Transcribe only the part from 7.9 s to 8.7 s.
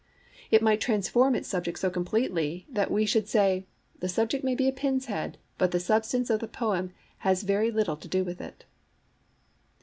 to do with it.'